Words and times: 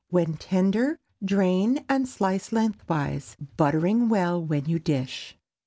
When 0.09 0.33
tender, 0.33 0.97
drain 1.23 1.85
and 1.87 2.07
slice 2.07 2.51
lengthwise, 2.51 3.37
buttering 3.55 4.09
well 4.09 4.43
when 4.43 4.65
you 4.65 4.79
dish. 4.79 5.37